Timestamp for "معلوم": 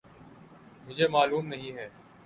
1.07-1.47